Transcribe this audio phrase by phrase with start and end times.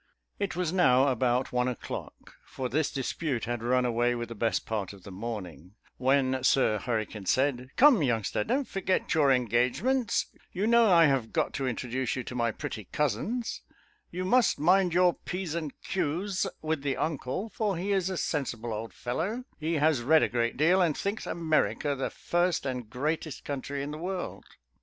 [0.39, 4.65] It was now about one o'clock, for this dispute had ran away with the best
[4.65, 10.65] part of the morning, when Sir Hurricane said, "Come, youngster, don't forget your engagements you
[10.65, 13.61] know I have got to introduce you to my pretty cousins
[14.09, 18.73] you must mind your P's and Q's with the uncle, for he is a sensible
[18.73, 23.83] old fellow has read a great deal, and thinks America the first and greatest country
[23.83, 24.45] in the world."